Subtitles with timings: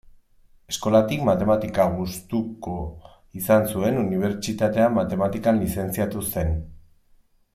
[0.71, 2.73] Eskolatik matematika gustuko
[3.41, 6.53] izan zuen, Unibertsitatean Matematikan lizentziatu zen.